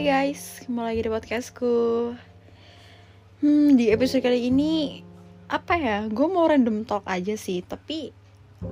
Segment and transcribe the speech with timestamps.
[0.00, 1.76] Hai guys, kembali lagi di podcastku.
[3.44, 5.04] Hmm, di episode kali ini
[5.44, 8.08] Apa ya, gue mau random talk aja sih Tapi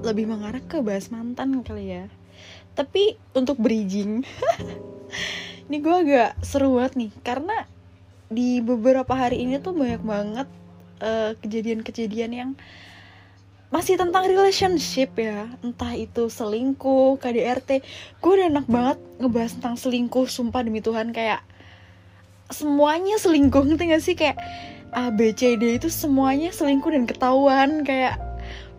[0.09, 2.09] lebih mengarah ke bahas mantan kali ya.
[2.73, 4.25] Tapi untuk bridging
[5.69, 7.69] Ini gue agak seru banget nih Karena
[8.33, 10.49] di beberapa hari ini tuh banyak banget
[11.05, 12.51] eh, kejadian-kejadian yang
[13.69, 15.49] masih tentang relationship ya.
[15.61, 17.85] Entah itu selingkuh KDRT
[18.21, 21.13] gue udah enak banget ngebahas tentang selingkuh sumpah demi Tuhan.
[21.13, 21.45] Kayak
[22.49, 24.17] semuanya selingkuh ngerti gak sih?
[24.17, 24.41] Kayak
[24.97, 27.85] A B C D itu semuanya selingkuh dan ketahuan.
[27.85, 28.17] Kayak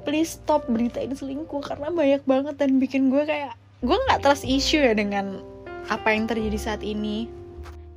[0.09, 2.57] please stop berita ini selingkuh karena banyak banget.
[2.57, 3.53] Dan bikin gue kayak
[3.85, 5.45] gue nggak trust issue ya dengan
[5.85, 7.29] apa yang terjadi saat ini.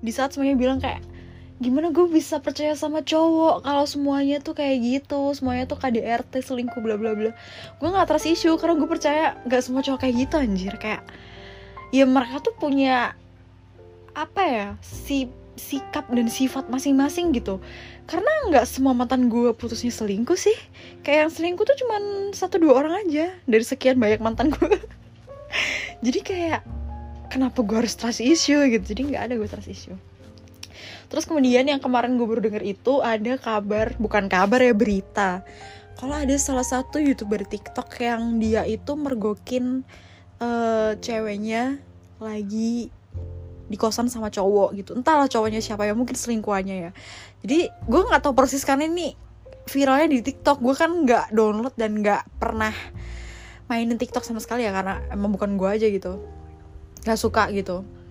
[0.05, 1.01] Di saat semuanya bilang kayak
[1.63, 6.83] gimana gue bisa percaya sama cowok kalau semuanya tuh kayak gitu semuanya tuh KDRT selingkuh
[6.83, 7.31] bla bla bla.
[7.79, 10.75] Gue nggak trust issue karena gue percaya nggak semua cowok kayak gitu anjir.
[10.83, 11.07] Kayak
[11.95, 13.15] ya mereka tuh punya
[14.19, 17.63] apa ya si sikap dan sifat masing-masing gitu.
[18.11, 20.59] Karena nggak semua mantan gue putusnya selingkuh sih.
[21.07, 24.83] Kayak yang selingkuh tuh cuman satu dua orang aja dari sekian banyak mantan gue.
[26.05, 26.67] Jadi kayak
[27.31, 28.83] kenapa gue harus trust issue gitu?
[28.83, 30.12] Jadi nggak ada gue trust issue
[31.09, 35.47] Terus kemudian yang kemarin gue baru denger itu ada kabar, bukan kabar ya berita.
[35.99, 39.87] Kalau ada salah satu youtuber TikTok yang dia itu mergokin
[40.43, 41.79] uh, ceweknya
[42.19, 42.91] lagi
[43.71, 44.91] di kosan sama cowok gitu.
[44.99, 46.91] Entahlah cowoknya siapa ya, mungkin selingkuhannya ya.
[47.43, 49.15] Jadi gue nggak tahu persis karena ini
[49.71, 50.59] viralnya di TikTok.
[50.59, 52.75] Gue kan nggak download dan nggak pernah
[53.71, 56.19] mainin TikTok sama sekali ya karena emang bukan gue aja gitu.
[57.03, 58.02] Gak suka gitu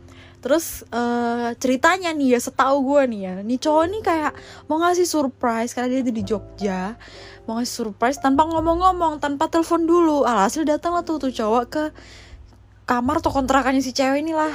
[0.41, 4.33] terus uh, ceritanya nih ya setahu gue nih ya nih cowok nih kayak
[4.65, 6.97] mau ngasih surprise karena dia di Jogja
[7.45, 10.25] mau ngasih surprise tanpa ngomong-ngomong tanpa telepon dulu.
[10.25, 11.83] Alhasil datang lah tuh tuh cowok ke
[12.89, 14.51] kamar atau kontrakannya si cewek ini lah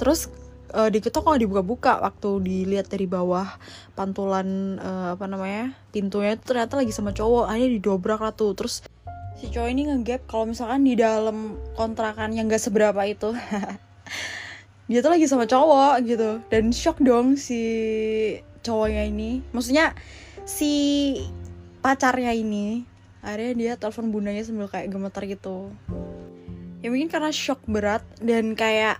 [0.00, 0.32] terus
[0.72, 3.46] uh, di kita kok dibuka-buka waktu dilihat dari bawah
[3.92, 8.56] pantulan uh, apa namanya pintunya itu ternyata lagi sama cowok akhirnya didobrak lah tuh.
[8.56, 8.82] Terus
[9.36, 13.32] si cowok ini ngegap kalau misalkan di dalam kontrakan yang gak seberapa itu
[14.90, 16.42] dia tuh lagi sama cowok gitu.
[16.50, 17.62] Dan shock dong si
[18.66, 19.38] cowoknya ini.
[19.54, 19.94] Maksudnya
[20.42, 21.14] si
[21.78, 22.82] pacarnya ini
[23.22, 25.70] akhirnya dia telepon bundanya sambil kayak gemetar gitu.
[26.82, 28.98] Ya mungkin karena shock berat dan kayak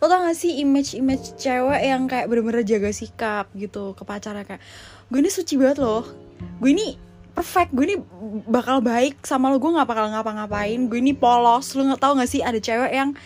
[0.00, 4.62] lo tau gak sih image-image cewek yang kayak bener-bener jaga sikap gitu ke pacarnya kayak
[5.12, 6.04] gue ini suci banget loh.
[6.60, 6.96] Gue ini
[7.32, 7.72] perfect.
[7.72, 7.96] Gue ini
[8.44, 9.56] bakal baik sama lo.
[9.56, 10.88] Gue gak bakal ngapa-ngapain.
[10.88, 11.72] Gue ini polos.
[11.76, 13.16] Lo nggak tau gak sih ada cewek yang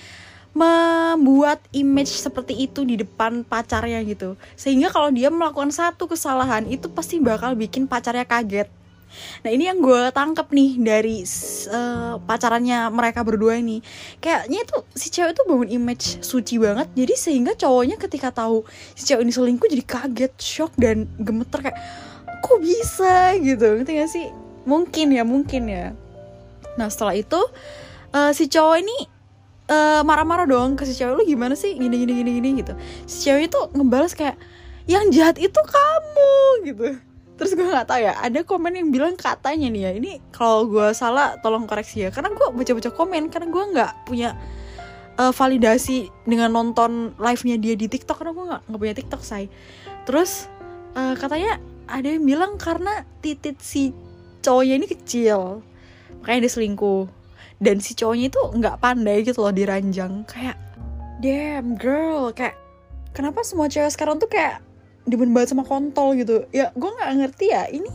[0.55, 4.39] membuat image seperti itu di depan pacarnya gitu.
[4.55, 8.71] Sehingga kalau dia melakukan satu kesalahan itu pasti bakal bikin pacarnya kaget.
[9.43, 11.17] Nah ini yang gue tangkep nih dari
[11.71, 13.83] uh, pacarannya mereka berdua ini.
[14.19, 16.91] Kayaknya itu si cewek itu bangun image suci banget.
[16.95, 21.79] Jadi sehingga cowoknya ketika tahu si cewek ini selingkuh jadi kaget shock dan gemeter kayak
[22.43, 23.35] kok bisa?
[23.39, 23.83] gitu.
[23.83, 24.27] Ngerti gak sih?
[24.67, 25.87] Mungkin ya mungkin ya.
[26.75, 27.39] Nah setelah itu
[28.15, 29.14] uh, si cowok ini
[29.65, 31.75] marah marah-marah dong ke si cewek lu gimana sih?
[31.77, 32.73] Gini gini gini gini gitu.
[33.09, 34.37] Si cewek itu ngebalas kayak
[34.85, 36.35] yang jahat itu kamu
[36.69, 36.87] gitu.
[37.35, 40.93] Terus gue nggak tahu ya ada komen yang bilang katanya nih ya ini kalau gue
[40.93, 42.11] salah tolong koreksi ya.
[42.13, 44.37] Karena gue baca-baca komen karena gue nggak punya
[45.17, 49.49] uh, validasi dengan nonton live nya dia di TikTok karena gue nggak punya TikTok say.
[50.05, 50.47] Terus
[50.95, 51.59] uh, katanya
[51.89, 53.93] ada yang bilang karena titit si
[54.45, 55.65] cowoknya ini kecil
[56.21, 57.09] makanya dia selingkuh
[57.65, 60.29] dan si cowoknya itu nggak pandai gitu loh diranjang.
[60.29, 60.61] Kayak
[61.25, 62.29] damn girl.
[62.37, 62.61] Kayak
[63.17, 64.61] kenapa semua cewek sekarang tuh kayak
[65.09, 66.45] demen banget sama kontol gitu?
[66.53, 67.65] Ya gue nggak ngerti ya.
[67.73, 67.89] Ini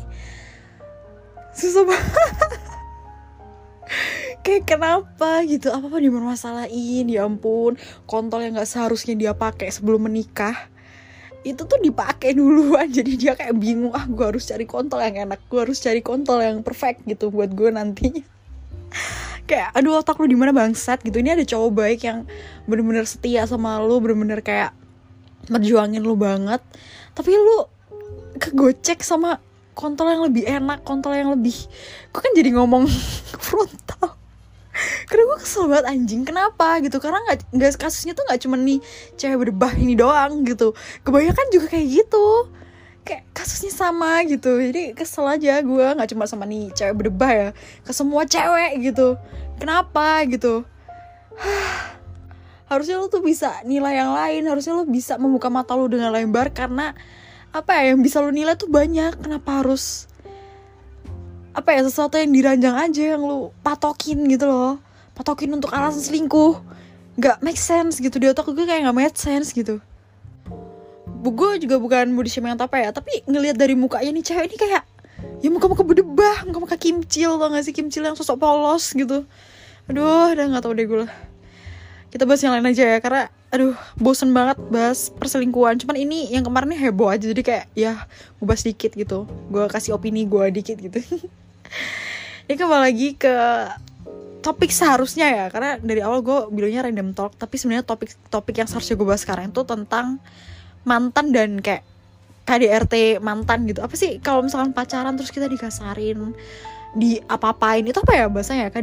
[1.53, 2.51] susah banget.
[4.45, 5.69] Kayak kenapa gitu?
[5.69, 7.77] Apa apa dipermasalahin ya ampun
[8.09, 10.55] kontol yang nggak seharusnya dia pakai sebelum menikah
[11.45, 12.89] itu tuh dipakai duluan.
[12.97, 16.41] Jadi dia kayak bingung ah gue harus cari kontol yang enak gue harus cari kontol
[16.41, 18.38] yang perfect gitu buat gue nantinya
[19.49, 21.17] kayak aduh otak lu di mana bangsat gitu.
[21.17, 22.29] Ini ada cowok baik yang
[22.69, 24.77] bener-bener setia sama lu bener-bener kayak
[25.49, 26.61] merjuangin lu banget.
[27.17, 27.65] Tapi lu
[28.37, 29.41] kegocek sama
[29.73, 31.55] kontol yang lebih enak kontol yang lebih
[32.11, 32.85] gue kan jadi ngomong
[33.47, 34.19] frontal.
[35.09, 36.79] Karena gue kesel banget anjing kenapa?
[36.79, 37.01] Gitu.
[37.01, 38.79] Karena nggak nggak kasusnya tuh nggak cuma nih
[39.17, 40.77] cewek berbah ini doang gitu.
[41.03, 42.27] Kebanyakan juga kayak gitu.
[43.03, 44.61] Kayak kasusnya sama gitu.
[44.61, 47.49] Jadi kesel aja gue nggak cuma sama nih cewek berdebah ya
[47.83, 49.17] ke semua cewek gitu
[49.59, 50.63] kenapa gitu?
[52.69, 56.53] Harusnya lo tuh bisa nilai yang lain harusnya lo bisa membuka mata lo dengan lebar
[56.53, 56.93] karena
[57.49, 59.19] apa ya yang bisa lo nilai tuh banyak.
[59.19, 60.05] Kenapa harus
[61.49, 64.77] apa ya sesuatu yang diranjang aja yang lo patokin gitu loh.
[65.17, 66.61] Patokin untuk alasan selingkuh.
[67.19, 69.81] Nggak make sense gitu di otak gue kayak nggak make sense gitu.
[71.19, 74.57] Gue juga bukan body shaming atau apa ya tapi ngelihat dari mukanya nih cewek ini
[74.61, 74.83] kayak
[75.43, 77.75] ya muka-muka berdebah muka-muka kimcil tau gak sih?
[77.75, 79.27] Kimcil yang sosok polos gitu
[79.89, 81.05] aduh udah nggak tau deh gue
[82.09, 85.77] kita bahas yang lain aja ya karena aduh bosen banget bahas perselingkuhan.
[85.81, 87.93] Cuman ini yang kemarin heboh aja jadi kayak ya
[88.37, 89.25] gue bahas dikit gitu.
[89.49, 91.01] Gue kasih opini gue dikit gitu.
[92.49, 93.35] Ini kembali lagi ke
[94.41, 98.65] topik seharusnya ya karena dari awal gue bilangnya random talk tapi sebenarnya topik topik yang
[98.65, 100.17] seharusnya gue bahas sekarang itu tentang
[100.81, 101.85] mantan dan kayak
[102.49, 103.85] KDRT mantan gitu.
[103.85, 106.33] Apa sih kalau misalkan pacaran terus kita dikasarin
[106.97, 108.73] di apa-apain itu apa ya bahasanya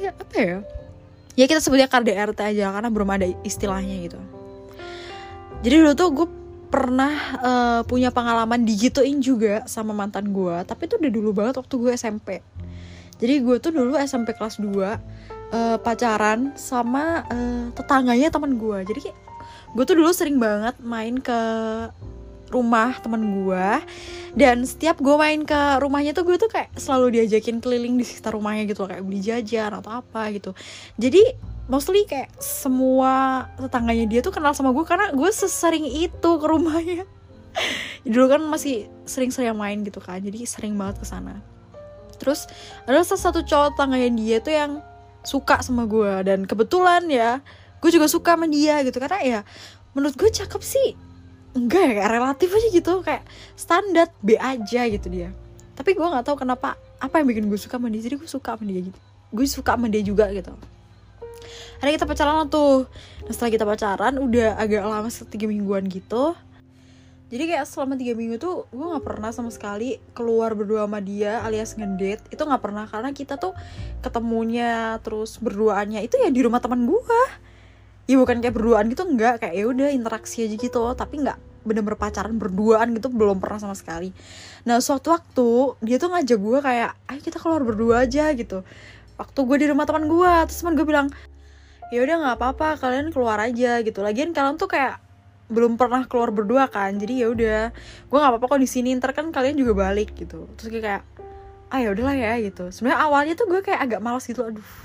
[0.00, 0.58] KDRT apa ya?
[1.34, 4.20] Ya kita sebutnya KDRT aja karena belum ada istilahnya gitu.
[5.64, 6.28] Jadi dulu tuh gue
[6.74, 11.74] pernah uh, punya pengalaman digituin juga sama mantan gue tapi itu udah dulu banget waktu
[11.78, 12.42] gue SMP
[13.22, 14.98] jadi gue tuh dulu SMP kelas 2 uh,
[15.54, 19.14] eh, pacaran sama uh, tetangganya teman gue jadi
[19.70, 21.40] gue tuh dulu sering banget main ke
[22.54, 23.68] rumah teman gue
[24.34, 28.34] dan setiap gue main ke rumahnya tuh gue tuh kayak selalu diajakin keliling di sekitar
[28.34, 30.50] rumahnya gitu kayak beli jajan atau apa gitu.
[30.98, 31.22] Jadi
[31.70, 37.06] mostly kayak semua tetangganya dia tuh kenal sama gue karena gue sesering itu ke rumahnya.
[38.02, 41.38] Dulu kan masih sering-sering main gitu kan jadi sering banget ke sana.
[42.18, 42.50] Terus
[42.90, 44.72] ada salah satu cowok tangganya dia tuh yang
[45.22, 47.38] suka sama gue dan kebetulan ya
[47.78, 48.98] gue juga suka sama dia gitu.
[48.98, 49.40] Karena ya
[49.94, 51.13] menurut gue cakep sih
[51.54, 53.22] enggak ya kayak relatif aja gitu kayak
[53.54, 55.30] standar B aja gitu dia.
[55.74, 58.58] Tapi gue nggak tahu kenapa apa yang bikin gue suka sama dia jadi gue suka
[58.58, 58.98] sama dia gitu.
[59.30, 60.54] Gue suka sama dia juga gitu.
[61.82, 62.86] Hari kita pacaran tuh.
[63.26, 66.34] Nah setelah kita pacaran udah agak lama tiga mingguan gitu.
[67.34, 71.42] Jadi kayak selama tiga minggu tuh gue nggak pernah sama sekali keluar berdua sama dia
[71.42, 72.22] alias ngedate.
[72.30, 73.54] Itu nggak pernah karena kita tuh
[74.02, 77.22] ketemunya terus berduaannya itu ya di rumah teman gue
[78.04, 79.40] ya bukan kayak berduaan gitu enggak.
[79.44, 83.74] Kayak ya udah interaksi aja gitu tapi nggak bener-bener pacaran berduaan gitu belum pernah sama
[83.74, 84.12] sekali.
[84.68, 88.62] Nah suatu waktu dia tuh ngajak gue kayak ayo kita keluar berdua aja gitu.
[89.16, 91.08] Waktu gue di rumah teman gue terus teman gue bilang
[91.92, 94.04] ya udah nggak apa-apa kalian keluar aja gitu.
[94.04, 95.00] Lagian kalian tuh kayak
[95.48, 97.62] belum pernah keluar berdua kan jadi ya udah.
[98.12, 100.44] Gue nggak apa-apa kok di sini ntar kan kalian juga balik gitu.
[100.60, 101.02] Terus kayak
[101.72, 102.68] ah ya udahlah ya gitu.
[102.68, 104.83] Sebenarnya awalnya tuh gue kayak agak malas gitu aduh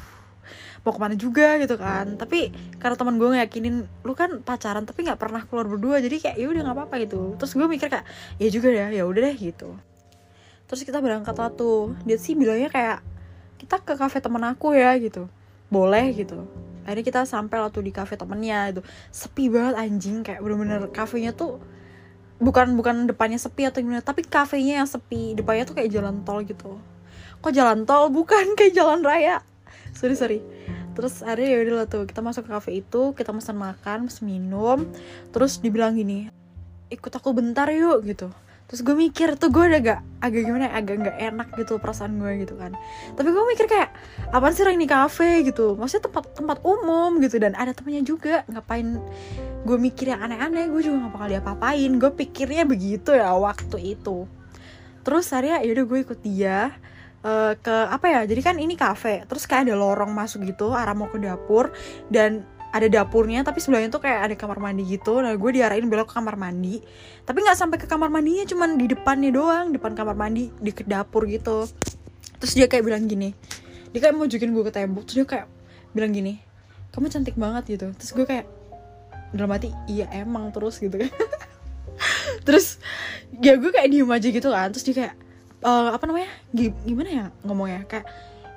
[0.90, 2.18] mau ke mana juga gitu kan.
[2.18, 2.50] Tapi
[2.82, 6.48] karena teman gue ngeyakinin lu kan pacaran tapi nggak pernah keluar berdua jadi kayak ya
[6.50, 7.38] udah nggak apa-apa gitu.
[7.38, 8.06] Terus gue mikir kayak
[8.42, 9.78] ya juga ya ya udah deh gitu.
[10.66, 13.06] Terus kita berangkat lah tuh dia sih bilangnya kayak
[13.62, 15.30] kita ke kafe temen aku ya gitu.
[15.70, 16.50] Boleh gitu.
[16.90, 18.82] Akhirnya kita sampai lah tuh di cafe temennya itu
[19.14, 20.26] sepi banget anjing.
[20.26, 21.62] Kayak bener-bener kafenya tuh
[22.42, 25.38] bukan bukan depannya sepi atau gimana tapi kafenya yang sepi.
[25.38, 26.82] Depannya tuh kayak jalan tol gitu.
[27.46, 28.10] Kok jalan tol?
[28.10, 29.46] Bukan kayak jalan raya.
[29.94, 30.59] Sorry sorry
[31.00, 34.24] terus akhirnya ya udah lah tuh kita masuk ke cafe itu kita pesan makan pesan
[34.28, 34.84] minum.
[35.32, 36.28] Terus dibilang gini
[36.92, 38.28] ikut aku bentar yuk gitu.
[38.70, 42.22] Terus gue mikir tuh gue udah gak agak gimana ya, agak nggak enak gitu perasaan
[42.22, 42.78] gue gitu kan.
[43.18, 43.90] Tapi gue mikir kayak
[44.30, 45.42] apaan sih orang ini kafe?
[45.42, 45.74] gitu.
[45.74, 48.46] Maksudnya tempat tempat umum gitu dan ada temennya juga.
[48.46, 49.02] Ngapain
[49.66, 51.92] gue mikir yang aneh-aneh gue juga gak bakal diapa-apain.
[51.98, 54.30] Gue pikirnya begitu ya waktu itu.
[55.02, 56.70] Terus hari ya udah gue ikut dia
[57.24, 60.96] uh, ke apa ya jadi kan ini kafe terus kayak ada lorong masuk gitu arah
[60.96, 61.72] mau ke dapur
[62.08, 65.18] dan ada dapurnya tapi sebelahnya tuh kayak ada kamar mandi gitu.
[65.26, 66.78] Nah gue diarahin belok ke kamar mandi
[67.26, 70.86] tapi nggak sampai ke kamar mandinya cuman di depannya doang depan kamar mandi di ke
[70.86, 71.66] dapur gitu.
[72.38, 73.34] Terus dia kayak bilang gini
[73.90, 75.48] dia kayak mau jukin gue ke tembok terus dia kayak
[75.98, 76.38] bilang gini
[76.94, 77.88] kamu cantik banget gitu.
[77.98, 78.46] Terus gue kayak
[79.34, 81.10] dalam hati iya emang terus gitu kan.
[82.48, 82.80] Terus
[83.42, 85.16] ya gue kayak diem aja gitu kan terus dia kayak
[85.64, 86.32] uh, apa namanya?
[86.86, 87.86] Gimana ya ngomongnya?
[87.88, 88.06] Kayak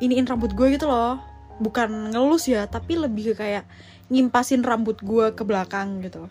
[0.03, 1.19] iniin rambut gue gitu loh.
[1.63, 3.67] Bukan ngelus ya tapi lebih kayak
[4.11, 6.27] ngimpasin rambut gue ke belakang gitu.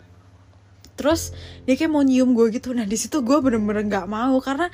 [0.94, 1.32] Terus
[1.64, 2.76] dia kayak mau nyium gue gitu.
[2.76, 4.68] Nah di situ gue bener-bener nggak mau karena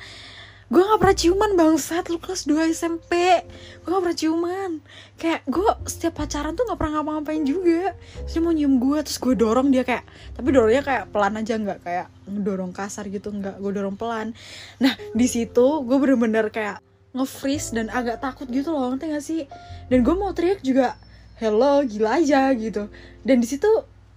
[0.69, 3.41] gue nggak pernah ciuman bangsat lu kelas 2 SMP
[3.81, 4.71] gue nggak pernah ciuman.
[5.17, 7.97] Kayak gue setiap pacaran tuh nggak pernah ngapa-ngapain juga.
[8.25, 10.05] Terus dia mau nyium gue terus gue dorong dia kayak
[10.37, 14.37] tapi dorongnya kayak pelan aja nggak kayak dorong kasar gitu nggak gue dorong pelan.
[14.77, 16.85] Nah di situ gue bener-bener kayak
[17.17, 19.41] nge-freeze dan agak takut gitu loh ngerti gak sih?
[19.89, 20.93] Dan gue mau teriak juga
[21.41, 22.85] hello gila aja gitu.
[23.25, 23.67] Dan di situ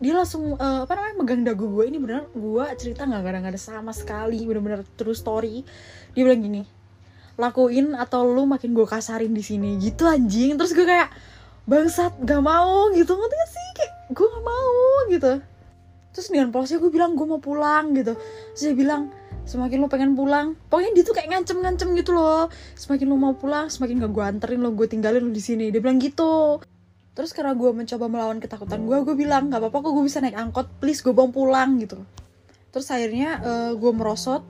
[0.02, 3.22] dia langsung uh, apa namanya megang dagu gue ini bener gue cerita nggak?
[3.22, 4.42] Ada nggak ada sama sekali.
[4.42, 5.62] Bener-bener true story.
[6.12, 6.62] Dia bilang gini
[7.40, 9.78] lakuin atau lu makin gue kasarin di sini.
[9.80, 10.58] Gitu anjing.
[10.58, 11.08] Terus gue kayak
[11.64, 12.92] bangsat gak mau.
[12.92, 13.12] Gitu.
[13.12, 13.68] Ngerti gak sih?
[13.78, 14.74] Kayak gue gak mau.
[15.08, 15.32] Gitu.
[16.12, 17.96] Terus dengan polosnya gue bilang gue mau pulang.
[17.96, 18.12] Gitu.
[18.52, 19.02] Terus dia bilang
[19.42, 20.58] semakin lo pengen pulang.
[20.68, 22.52] Pokoknya dia tuh kayak ngancem-ngancem gitu loh.
[22.76, 25.72] Semakin lo mau pulang semakin gak gue anterin lo gue tinggalin lo di sini.
[25.72, 26.60] Dia bilang gitu
[27.12, 30.36] terus karena gue mencoba melawan ketakutan gue gue bilang nggak apa-apa kok gue bisa naik
[30.36, 32.00] angkot please gue bawa pulang gitu
[32.72, 34.42] terus akhirnya uh, gue merosot.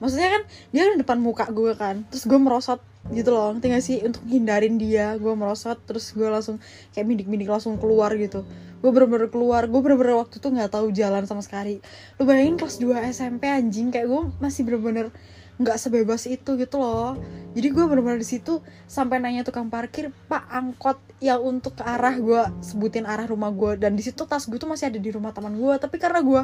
[0.00, 2.02] Maksudnya kan dia kan depan muka gue kan.
[2.08, 2.80] Terus gue merosot
[3.12, 4.00] gitu loh tinggal sih?
[4.00, 6.56] Untuk hindarin dia gue merosot terus gue langsung
[6.96, 8.42] kayak mindik-mindik langsung keluar gitu.
[8.80, 11.84] Gue bener-bener keluar gue bener-bener waktu itu nggak tahu jalan sama sekali.
[12.16, 15.12] Lu bayangin kelas 2 SMP anjing kayak gue masih bener-bener
[15.58, 17.18] nggak sebebas itu gitu loh.
[17.52, 22.14] Jadi gue bener-bener di situ sampai nanya tukang parkir pak angkot yang untuk ke arah
[22.14, 25.34] gue sebutin arah rumah gue dan di situ tas gue tuh masih ada di rumah
[25.34, 26.42] teman gue tapi karena gue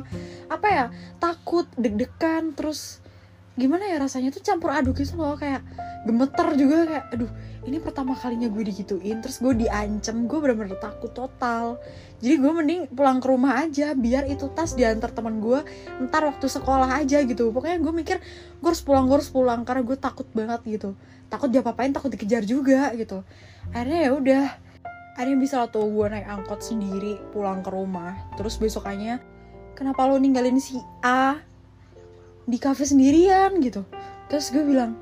[0.51, 0.87] apa ya
[1.23, 3.04] takut deg-degan terus
[3.55, 5.63] gimana ya rasanya tuh campur aduk gitu loh kayak
[6.03, 7.31] gemeter juga kayak aduh
[7.65, 11.81] ini pertama kalinya gue digituin terus gue diancam gue bener-bener takut total.
[12.21, 15.65] Jadi gue mending pulang ke rumah aja biar itu tas diantar teman gue
[16.11, 17.49] ntar waktu sekolah aja gitu.
[17.55, 18.17] Pokoknya gue mikir
[18.61, 20.91] gue harus pulang gue harus pulang karena gue takut banget gitu.
[21.33, 23.25] Takut dia apain takut dikejar juga gitu.
[23.73, 24.45] Akhirnya ya udah
[25.17, 28.13] akhirnya bisa lah tuh gue naik angkot sendiri pulang ke rumah.
[28.37, 29.25] Terus besokannya
[29.73, 31.41] kenapa lo ninggalin si A
[32.45, 33.85] di cafe sendirian gitu.
[34.29, 34.97] Terus gue bilang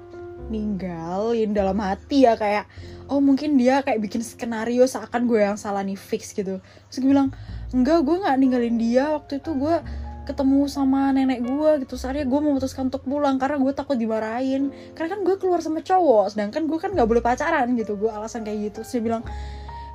[0.50, 2.66] ninggalin dalam hati ya kayak
[3.06, 6.58] oh mungkin dia kayak bikin skenario seakan gue yang salah nih fix gitu.
[6.90, 7.30] Terus gue bilang
[7.70, 9.14] enggak gue nggak ninggalin dia.
[9.14, 9.76] Waktu itu gue
[10.22, 14.70] ketemu sama nenek gue gitu soalnya gue memutuskan untuk pulang karena gue takut dimarahin.
[14.94, 18.46] Karena kan gue keluar sama cowok sedangkan gue kan nggak boleh pacaran gitu gue alasan
[18.46, 18.82] kayak gitu.
[18.82, 19.22] Terus dia bilang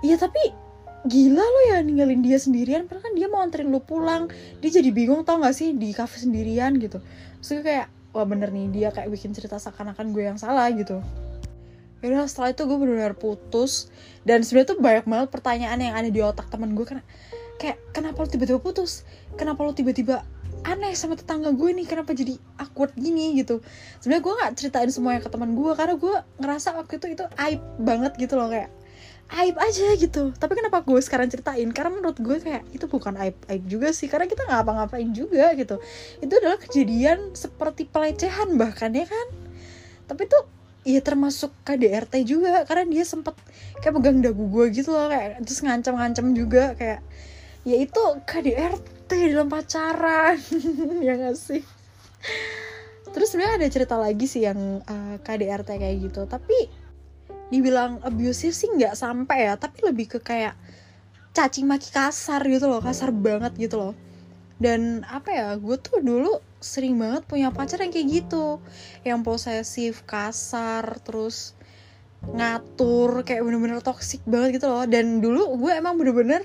[0.03, 0.66] iya tapi
[1.05, 4.31] gila lo ya ninggalin dia sendirian padahal kan dia mau anterin lo pulang.
[4.63, 6.97] Dia jadi bingung tau gak sih di cafe sendirian gitu.
[7.43, 11.03] Terus kayak wah bener nih dia kayak bikin cerita seakan-akan gue yang salah gitu.
[12.01, 13.93] Yaudah setelah itu gue benar-benar putus.
[14.25, 17.05] Dan sebenarnya tuh banyak banget pertanyaan yang ada di otak teman gue kan
[17.57, 19.05] kayak kenapa lo tiba-tiba putus?
[19.37, 20.21] Kenapa lo tiba-tiba
[20.65, 21.85] aneh sama tetangga gue nih?
[21.89, 23.37] Kenapa jadi awkward gini?
[23.37, 23.61] gitu.
[24.01, 27.61] Sebenarnya gue nggak ceritain semuanya ke teman gue karena gue ngerasa waktu itu itu aib
[27.81, 28.69] banget gitu loh kayak
[29.27, 30.31] aib aja gitu.
[30.31, 31.67] Tapi kenapa gue sekarang ceritain?
[31.75, 34.07] Karena menurut gue kayak itu bukan aib aib juga sih.
[34.07, 35.83] Karena kita nggak apa-ngapain juga gitu.
[36.23, 39.27] Itu adalah kejadian seperti pelecehan bahkan ya kan?
[40.07, 40.47] Tapi tuh
[40.87, 42.63] ya termasuk KDRT juga.
[42.63, 43.35] Karena dia sempet
[43.83, 47.03] kayak pegang dagu gue gitu loh kayak terus ngancam-ngancam juga kayak
[47.67, 50.39] ya itu KDRT dalam pacaran.
[51.05, 51.61] Ya gak sih?
[53.11, 56.23] Terus sebenarnya ada cerita lagi sih yang uh, eh, KDRT kayak gitu.
[56.31, 56.86] Tapi
[57.47, 60.55] dibilang abusive sih nggak sampai ya tapi lebih ke kayak
[61.31, 63.93] cacing maki kasar gitu loh kasar banget gitu loh.
[64.57, 68.57] Dan apa ya gue tuh dulu sering banget punya pacar yang kayak gitu.
[69.05, 71.53] Yang posesif kasar terus
[72.33, 74.89] ngatur kayak bener-bener toxic banget gitu loh.
[74.89, 76.41] Dan dulu gue emang bener-bener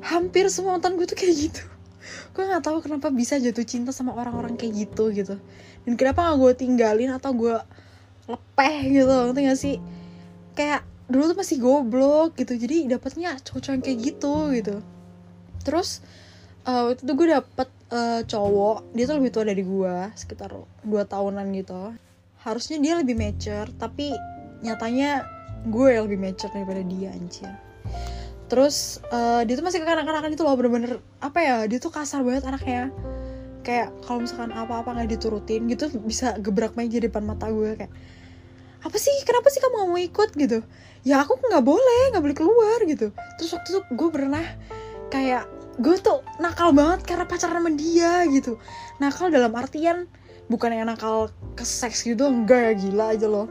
[0.00, 1.62] hampir semua mantan gue tuh kayak gitu.
[2.32, 5.36] Gue nggak tahu kenapa bisa jatuh cinta sama orang-orang kayak gitu gitu.
[5.84, 7.56] Dan kenapa gak gue tinggalin atau gue
[8.28, 9.76] lepeh gitu ngerti gak sih
[10.58, 12.58] kayak dulu tuh masih goblok gitu.
[12.58, 14.76] Jadi dapetnya cowok-cowok kayak gitu gitu.
[15.62, 16.02] Terus
[16.66, 20.50] uh, itu gue dapet uh, cowok dia tuh lebih tua dari gue sekitar
[20.82, 21.94] dua tahunan gitu.
[22.42, 24.10] Harusnya dia lebih mature tapi
[24.66, 25.22] nyatanya
[25.70, 27.54] gue yang lebih mature daripada dia anjir.
[28.48, 32.48] Terus uh, dia tuh masih kekanak-kanakan itu loh bener-bener apa ya dia tuh kasar banget
[32.48, 32.90] anaknya.
[33.62, 37.92] Kayak kalau misalkan apa-apa nggak diturutin gitu bisa gebrak meja depan mata gue kayak
[38.82, 39.14] apa sih?
[39.26, 40.58] Kenapa sih kamu gak mau ikut gitu?
[41.06, 43.14] Ya aku nggak boleh nggak boleh keluar gitu.
[43.38, 44.44] Terus waktu itu gue pernah
[45.08, 45.46] kayak
[45.78, 48.58] gue tuh nakal banget karena pacaran sama dia gitu.
[48.98, 50.10] Nakal dalam artian
[50.50, 53.46] bukan yang nakal ke seks gitu enggak ya gila aja loh.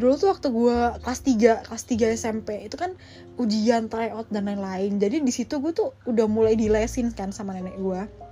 [0.00, 2.96] Dulu tuh waktu gue kelas 3 kelas 3 SMP itu kan
[3.36, 4.96] ujian tryout dan lain-lain.
[4.96, 8.29] Jadi di situ gue tuh udah mulai dilesin kan sama nenek gue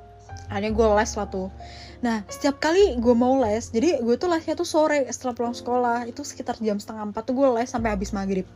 [0.49, 1.49] akhirnya gue les lah tuh.
[2.01, 6.09] Nah setiap kali gue mau les jadi gue tuh lesnya tuh sore setelah pulang sekolah.
[6.09, 8.49] Itu sekitar jam setengah empat tuh gue les sampai habis maghrib.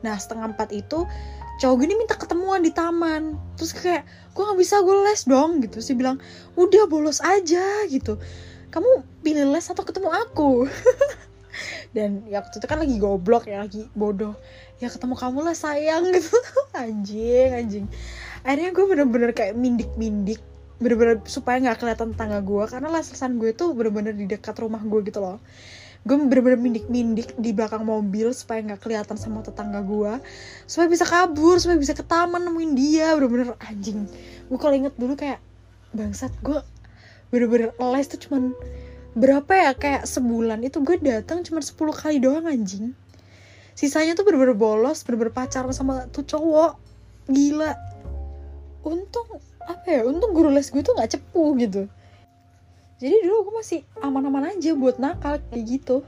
[0.00, 1.04] Nah setengah empat itu
[1.56, 3.36] cowok gini minta ketemuan di taman.
[3.60, 5.50] Terus kayak gue nggak bisa gue les dong?
[5.64, 5.78] Gitu.
[5.84, 6.20] Sih bilang
[6.56, 8.16] udah bolos aja gitu.
[8.72, 10.68] Kamu pilih les atau ketemu aku?
[11.96, 14.36] Dan ya waktu itu kan lagi goblok ya lagi bodoh.
[14.76, 16.36] Ya ketemu kamu lah sayang gitu.
[16.76, 17.86] Anjing anjing.
[18.44, 20.38] Akhirnya gue bener-bener kayak mindik-mindik
[20.76, 25.00] bener-bener supaya nggak kelihatan tetangga gue karena lesesan gue tuh bener-bener di dekat rumah gue
[25.08, 25.40] gitu loh.
[26.06, 30.20] Gue bener-bener mindik-mindik di belakang mobil supaya nggak kelihatan sama tetangga gue
[30.68, 34.04] supaya bisa kabur supaya bisa ke taman nemuin dia bener-bener anjing.
[34.52, 35.40] Gue kalau inget dulu kayak
[35.96, 36.60] bangsat gue
[37.32, 38.52] bener-bener les tuh cuman
[39.16, 42.92] berapa ya kayak sebulan itu gue datang cuma 10 kali doang anjing.
[43.72, 46.76] Sisanya tuh bener-bener bolos bener-bener pacaran sama tuh cowok.
[47.32, 47.72] Gila.
[48.86, 51.90] Untung apa ya untung guru les gue tuh nggak cepu gitu.
[52.96, 56.00] Jadi dulu gue masih aman-aman aja buat nakal kayak gitu.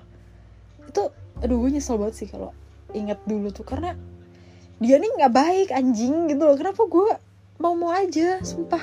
[0.89, 1.13] Itu
[1.45, 2.57] aduh gue nyesel banget sih kalau
[2.97, 3.67] inget dulu tuh.
[3.67, 3.93] Karena
[4.81, 6.57] dia nih nggak baik anjing gitu loh.
[6.57, 7.13] Kenapa gue
[7.61, 8.81] mau mau aja sumpah.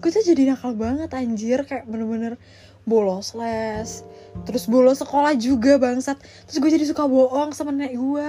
[0.00, 1.60] Gue tuh jadi nakal banget anjir.
[1.68, 2.40] Kayak bener-bener
[2.82, 4.02] bolos les
[4.42, 6.16] terus bolos sekolah juga bangsat.
[6.48, 8.28] Terus gue jadi suka bohong sama nenek gue.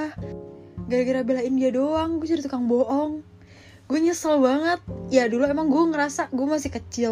[0.84, 3.24] Gara-gara belain dia doang gue jadi tukang bohong
[3.88, 4.80] gue nyesel banget.
[5.12, 7.12] Ya dulu emang gue ngerasa gue masih kecil.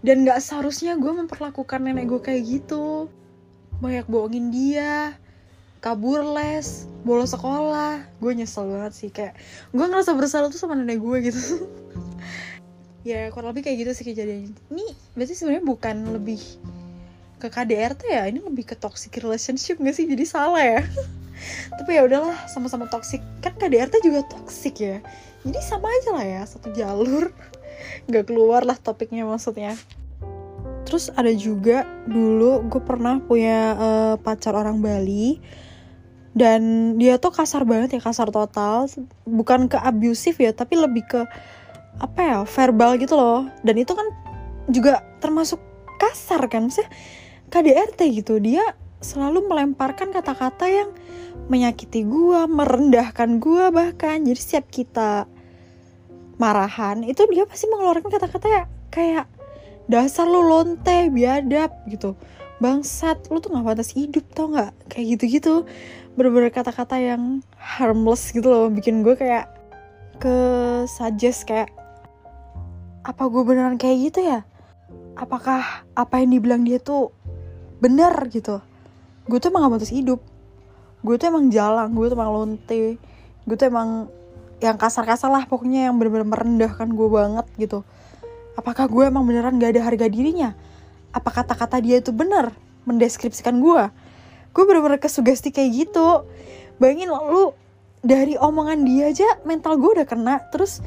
[0.00, 3.08] Dan gak seharusnya gue memperlakukan nenek gue kayak gitu.
[3.80, 5.16] Banyak bohongin dia
[5.80, 8.04] kabur les bolos sekolah.
[8.20, 9.36] Gue nyesel banget sih kayak
[9.72, 11.42] gue ngerasa bersalah tuh sama nenek gue gitu.
[13.00, 16.36] Ya kurang lebih kayak gitu sih kejadiannya ini berarti sebenarnya bukan lebih
[17.40, 18.28] ke KDRT ya?
[18.28, 20.04] Ini lebih ke toxic relationship gak sih?
[20.04, 20.84] Jadi salah ya?
[21.80, 23.24] Tapi ya udahlah sama-sama toxic.
[23.40, 25.00] Kan KDRT juga toxic ya
[25.40, 27.32] jadi sama aja lah ya satu jalur.
[28.08, 29.72] Nggak keluar lah topiknya maksudnya.
[30.84, 35.40] Terus ada juga dulu gue pernah punya uh, pacar orang Bali.
[36.30, 38.86] Dan dia tuh kasar banget ya kasar total.
[39.24, 41.20] Bukan ke abusif ya tapi lebih ke
[42.00, 43.48] apa ya verbal gitu loh.
[43.64, 44.06] Dan itu kan
[44.68, 45.58] juga termasuk
[45.96, 46.84] kasar kan sih
[47.48, 48.36] KDRT gitu.
[48.38, 50.92] Dia selalu melemparkan kata-kata yang
[51.48, 54.20] menyakiti gue, merendahkan gue bahkan.
[54.22, 55.24] Jadi setiap kita
[56.40, 59.26] marahan itu dia pasti mengeluarkan kata-kata ya kayak
[59.92, 62.16] dasar lu lonte biadab gitu.
[62.60, 65.64] Bangsat lu tuh gak pantas hidup tau nggak kayak gitu-gitu.
[66.14, 69.48] Bener-bener kata-kata yang harmless gitu loh bikin gue kayak
[70.20, 70.36] ke
[70.84, 71.72] suggest kayak
[73.00, 74.44] apa gue beneran kayak gitu ya?
[75.16, 77.16] Apakah apa yang dibilang dia tuh
[77.80, 78.60] bener gitu
[79.26, 80.20] gue tuh emang gak pantas hidup.
[81.00, 83.00] Gue tuh emang jalan gue tuh emang lonte.
[83.44, 84.08] Gue tuh emang
[84.60, 87.84] yang kasar-kasar lah pokoknya yang bener-bener merendahkan gue banget gitu.
[88.56, 90.52] Apakah gue emang beneran gak ada harga dirinya?
[91.10, 92.52] Apa kata-kata dia itu bener?
[92.88, 93.84] Mendeskripsikan gue
[94.50, 96.26] gue bener-bener kesugesti kayak gitu.
[96.82, 97.54] Bayangin lu
[98.00, 100.80] dari omongan dia aja mental gue udah kena terus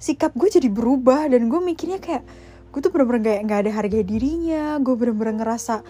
[0.00, 2.24] sikap gue jadi berubah dan gue mikirnya kayak
[2.72, 5.84] gue tuh bener-bener gak, gak ada harga dirinya gue bener-bener ngerasa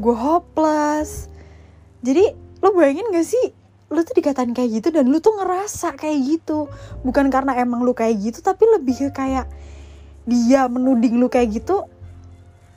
[0.00, 1.28] gue hopeless.
[2.00, 2.32] Jadi
[2.64, 3.52] lo bayangin gak sih?
[3.92, 6.72] Lu tuh dikatain kayak gitu dan lu tuh ngerasa kayak gitu.
[7.04, 9.46] Bukan karena emang lu kayak gitu tapi lebih kayak
[10.24, 11.84] dia menuding lu kayak gitu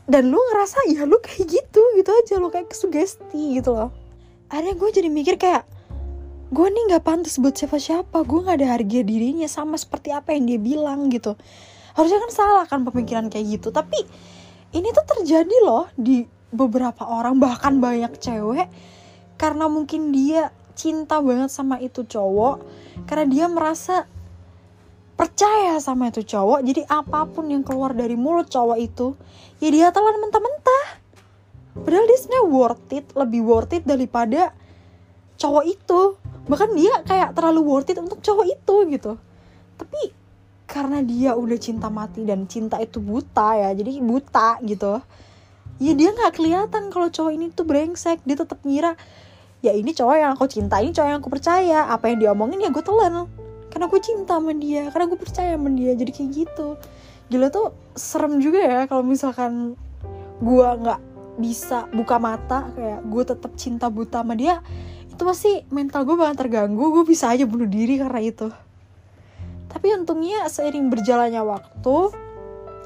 [0.03, 3.95] dan lu ngerasa ya lu kayak gitu gitu aja lu kayak sugesti gitu loh.
[4.51, 5.63] Akhirnya gue jadi mikir kayak
[6.53, 10.49] gue nih nggak pantas buat siapa-siapa gue nggak ada harga dirinya sama seperti apa yang
[10.49, 11.39] dia bilang gitu.
[11.93, 14.01] Harusnya kan salah kan pemikiran kayak gitu tapi
[14.73, 18.69] ini tuh terjadi loh di beberapa orang bahkan banyak cewek
[19.35, 22.61] karena mungkin dia cinta banget sama itu cowok
[23.09, 24.05] karena dia merasa
[25.13, 29.17] percaya sama itu cowok jadi apa pun yang keluar dari mulut cowok itu
[29.63, 30.85] ya dia telan mentah-mentah.
[31.73, 34.51] Padahal dia sebenarnya worth it lebih worth it daripada
[35.39, 36.01] cowok itu.
[36.45, 39.11] Bahkan dia kayak terlalu worth it untuk cowok itu gitu.
[39.79, 40.01] Tapi
[40.67, 45.05] karena dia udah cinta mati dan cinta itu buta ya jadi buta gitu
[45.81, 48.93] ya dia nggak kelihatan kalau cowok ini tuh brengsek dia tetap ngira
[49.63, 52.59] ya ini cowok yang aku cinta ini cowok yang aku percaya apa yang dia omongin
[52.59, 53.25] ya gue telan
[53.73, 56.67] karena gue cinta sama dia karena gue percaya sama dia jadi kayak gitu.
[57.33, 59.73] Gila tuh serem juga ya kalau misalkan
[60.37, 61.01] gue nggak
[61.41, 64.61] bisa buka mata kayak gue tetap cinta buta sama dia
[65.09, 68.53] itu pasti mental gue bakal terganggu gue bisa aja bunuh diri karena itu.
[69.73, 71.97] Tapi untungnya seiring berjalannya waktu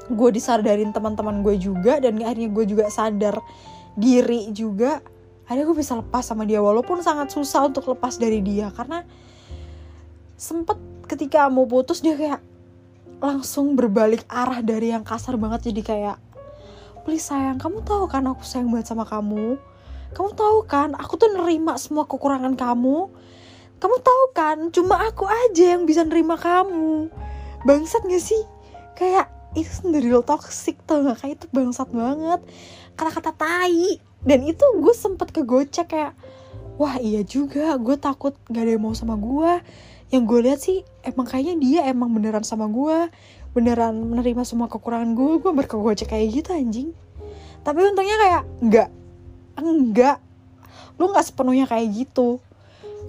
[0.08, 3.38] gue disadarin teman-teman gue juga dan akhirnya gue juga sadar
[3.98, 5.04] diri juga
[5.48, 8.68] akhirnya gue bisa lepas sama dia walaupun sangat susah untuk lepas dari dia.
[8.68, 9.00] Karena
[10.36, 10.76] sempet
[11.08, 12.44] ketika mau putus dia kayak
[13.18, 15.72] langsung berbalik arah dari yang kasar banget.
[15.72, 16.20] Jadi kayak
[17.08, 19.56] please sayang kamu tahu kan aku sayang banget sama kamu?
[20.12, 23.08] Kamu tahu kan aku tuh nerima semua kekurangan kamu?
[23.80, 27.08] Kamu tahu kan cuma aku aja yang bisa nerima kamu?
[27.64, 28.42] Bangsat gak sih?
[28.98, 32.40] Kayak itu sendiri lo toxic tuh gak kayak itu bangsat banget.
[32.94, 33.98] Kata-kata tai.
[34.18, 36.12] Dan itu gue sempet kegocek kayak
[36.78, 39.62] wah iya juga gue takut gak ada yang mau sama gue.
[40.14, 43.12] Yang gue lihat sih emang kayaknya dia emang beneran sama gue
[43.56, 45.42] beneran menerima semua kekurangan gue.
[45.42, 46.90] Gue berkegocek kayak gitu anjing.
[47.62, 48.88] Tapi untungnya kayak enggak
[49.58, 50.18] enggak
[50.98, 52.42] lu nggak sepenuhnya kayak gitu.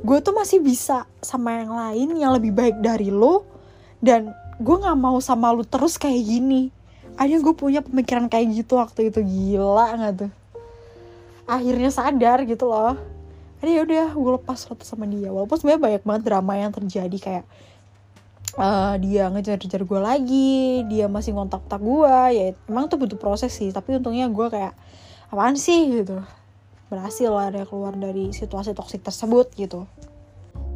[0.05, 3.43] Gue tuh masih bisa sama yang lain yang lebih baik dari lo
[3.99, 6.69] dan gue nggak mau sama lu terus kayak gini.
[7.15, 9.23] Akhirnya gue punya pemikiran kayak gitu waktu itu.
[9.23, 10.31] Gila nggak tuh?
[11.47, 12.99] Akhirnya sadar gitu loh.
[13.63, 15.31] Ya udah gue lepas foto sama dia.
[15.31, 17.45] Walaupun sebenarnya banyak banget drama yang terjadi kayak
[18.59, 23.71] uh, dia ngejar-ngejar gue lagi dia masih ngontak-kontak gue ya emang tuh butuh proses sih.
[23.71, 24.75] Tapi untungnya gue kayak
[25.31, 26.03] apaan sih?
[26.03, 26.19] gitu.
[26.91, 29.87] Berhasil lah dia keluar dari situasi toksik tersebut gitu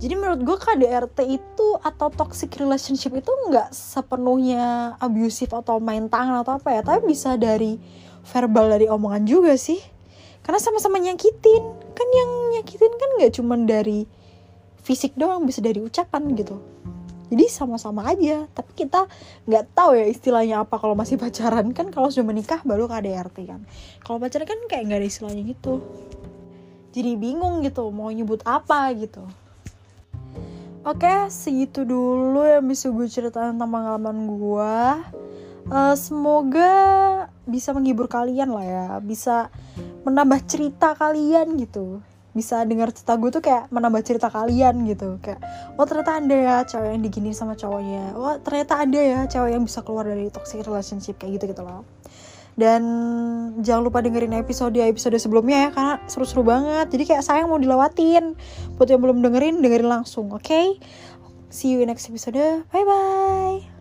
[0.04, 6.44] jadi menurut gue KDRT itu atau toxic relationship itu nggak sepenuhnya abusive atau main tangan
[6.44, 6.84] atau apa ya.
[6.84, 7.80] Tapi bisa dari
[8.28, 9.80] verbal dari omongan juga sih.
[10.44, 11.63] Karena sama-sama nyakitin.
[11.96, 14.04] Kan yang nyakitin kan nggak cuma dari
[14.84, 16.60] fisik doang bisa dari ucapan gitu.
[17.32, 18.44] Jadi sama-sama aja.
[18.52, 19.08] Tapi kita
[19.48, 20.84] nggak tahu ya istilahnya apa.
[20.84, 23.63] Kalau masih pacaran kan kalau sudah menikah baru KDRT kan.
[24.04, 25.80] Kalau pacaran kan kayak nggak ada istilahnya gitu.
[26.92, 29.24] Jadi bingung gitu mau nyebut apa gitu
[30.84, 34.76] Oke, segitu dulu yang bisa gue ceritain tentang pengalaman gue.
[35.72, 36.72] Uh, semoga
[37.48, 39.48] bisa menghibur kalian lah ya, bisa
[40.04, 42.04] menambah cerita kalian gitu.
[42.36, 45.24] Bisa dengar cerita gue tuh kayak menambah cerita kalian gitu.
[45.24, 45.39] Kayak,
[45.80, 48.12] oh ternyata ada ya cewek yang digini sama cowoknya.
[48.19, 51.88] Oh ternyata ada ya cewek yang bisa keluar dari toxic relationship kayak gitu gitu loh
[52.54, 52.82] dan
[53.66, 56.94] jangan lupa dengerin episode episode sebelumnya ya karena seru-seru banget.
[56.94, 58.38] Jadi kayak sayang mau dilewatin.
[58.78, 60.44] Buat yang belum dengerin dengerin langsung oke?
[60.46, 60.78] Okay?
[61.54, 62.66] see you in next episode.
[62.74, 63.72] Bye bye